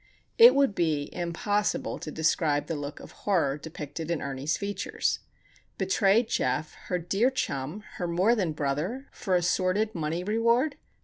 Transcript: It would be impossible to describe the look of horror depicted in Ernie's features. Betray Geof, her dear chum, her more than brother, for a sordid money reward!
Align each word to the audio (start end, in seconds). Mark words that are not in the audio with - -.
It 0.39 0.55
would 0.55 0.73
be 0.73 1.11
impossible 1.13 1.99
to 1.99 2.09
describe 2.11 2.65
the 2.65 2.73
look 2.73 2.99
of 2.99 3.11
horror 3.11 3.59
depicted 3.59 4.09
in 4.09 4.19
Ernie's 4.19 4.57
features. 4.57 5.19
Betray 5.77 6.23
Geof, 6.23 6.73
her 6.87 6.97
dear 6.97 7.29
chum, 7.29 7.81
her 7.99 8.07
more 8.07 8.33
than 8.33 8.53
brother, 8.53 9.05
for 9.11 9.35
a 9.35 9.43
sordid 9.43 9.93
money 9.93 10.23
reward! 10.23 10.75